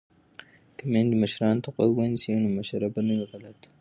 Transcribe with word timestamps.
که 0.77 0.83
میندې 0.91 1.15
مشرانو 1.23 1.63
ته 1.63 1.69
غوږ 1.75 1.91
ونیسي 1.95 2.29
نو 2.43 2.47
مشوره 2.57 2.87
به 2.93 3.01
نه 3.07 3.13
وي 3.17 3.25
غلطه. 3.31 3.67